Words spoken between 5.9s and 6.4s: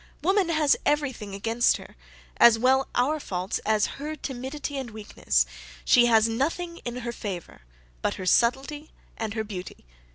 has